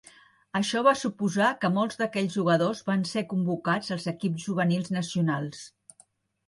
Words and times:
Això 0.59 0.79
va 0.87 0.93
suposar 1.01 1.49
que 1.65 1.71
molts 1.75 1.99
d’aquells 1.99 2.39
jugadors 2.39 2.81
van 2.89 3.07
ser 3.13 3.25
convocats 3.35 3.95
als 3.99 4.09
equips 4.17 4.49
juvenils 4.51 4.93
nacionals. 5.01 5.63